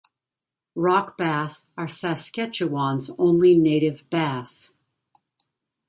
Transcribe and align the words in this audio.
Rock 0.73 1.15
bass 1.15 1.61
are 1.77 1.87
Saskatchewan's 1.87 3.11
only 3.19 3.55
native 3.55 4.09
bass. 4.09 4.71